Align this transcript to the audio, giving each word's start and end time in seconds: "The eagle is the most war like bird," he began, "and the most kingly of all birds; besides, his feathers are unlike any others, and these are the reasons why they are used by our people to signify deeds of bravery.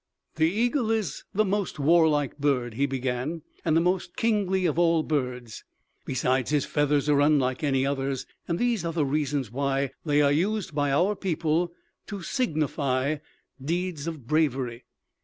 "The 0.37 0.49
eagle 0.49 0.89
is 0.89 1.25
the 1.31 1.45
most 1.45 1.77
war 1.77 2.07
like 2.07 2.39
bird," 2.39 2.73
he 2.73 2.87
began, 2.87 3.43
"and 3.63 3.77
the 3.77 3.81
most 3.81 4.15
kingly 4.15 4.65
of 4.65 4.79
all 4.79 5.03
birds; 5.03 5.63
besides, 6.07 6.49
his 6.49 6.65
feathers 6.65 7.07
are 7.07 7.21
unlike 7.21 7.63
any 7.63 7.85
others, 7.85 8.25
and 8.47 8.57
these 8.57 8.83
are 8.83 8.93
the 8.93 9.05
reasons 9.05 9.51
why 9.51 9.91
they 10.03 10.23
are 10.23 10.31
used 10.31 10.73
by 10.73 10.91
our 10.91 11.15
people 11.15 11.71
to 12.07 12.23
signify 12.23 13.17
deeds 13.63 14.07
of 14.07 14.25
bravery. 14.25 14.85